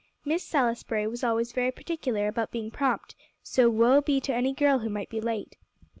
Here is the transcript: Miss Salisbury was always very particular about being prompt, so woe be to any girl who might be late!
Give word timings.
Miss 0.25 0.43
Salisbury 0.43 1.05
was 1.05 1.23
always 1.23 1.51
very 1.51 1.71
particular 1.71 2.27
about 2.27 2.49
being 2.49 2.71
prompt, 2.71 3.13
so 3.43 3.69
woe 3.69 4.01
be 4.01 4.19
to 4.21 4.33
any 4.33 4.51
girl 4.51 4.79
who 4.79 4.89
might 4.89 5.11
be 5.11 5.21
late! 5.21 5.57